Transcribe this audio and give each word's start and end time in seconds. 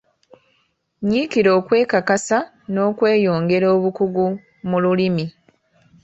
Nyiikira 1.07 1.49
okwekakasa 1.59 2.37
n'okweyongera 2.71 3.67
obukugu 3.75 4.25
mu 4.69 4.77
lulimi. 4.83 5.25